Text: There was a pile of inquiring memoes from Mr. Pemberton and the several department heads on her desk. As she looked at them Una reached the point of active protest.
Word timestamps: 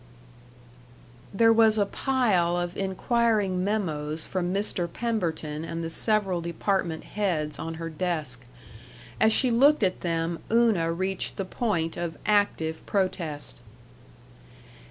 There 1.31 1.53
was 1.53 1.77
a 1.77 1.85
pile 1.85 2.57
of 2.57 2.75
inquiring 2.75 3.63
memoes 3.63 4.25
from 4.25 4.51
Mr. 4.51 4.91
Pemberton 4.91 5.63
and 5.63 5.83
the 5.83 5.91
several 5.91 6.41
department 6.41 7.03
heads 7.03 7.59
on 7.59 7.75
her 7.75 7.87
desk. 7.91 8.41
As 9.19 9.31
she 9.31 9.51
looked 9.51 9.83
at 9.83 10.01
them 10.01 10.39
Una 10.51 10.91
reached 10.91 11.37
the 11.37 11.45
point 11.45 11.97
of 11.97 12.17
active 12.25 12.83
protest. 12.87 13.59